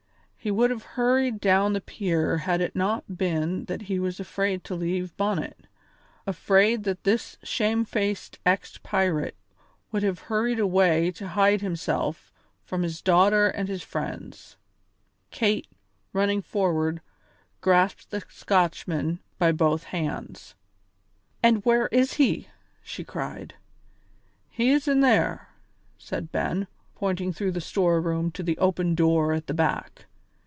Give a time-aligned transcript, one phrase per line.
[0.43, 4.19] He would have hurried down to the pier had it not been that he was
[4.19, 5.67] afraid to leave Bonnet;
[6.25, 9.37] afraid that this shamefaced ex pirate
[9.91, 12.33] would have hurried away to hide himself
[12.63, 14.57] from his daughter and his friends.
[15.29, 15.67] Kate,
[16.11, 17.01] running forward,
[17.61, 20.55] grasped the Scotchman by both hands.
[21.43, 22.47] "And where is he?"
[22.81, 23.53] she cried.
[24.49, 25.49] "He is in there,"
[25.99, 26.65] said Ben,
[26.95, 30.07] pointing through the storeroom to the open door at the back.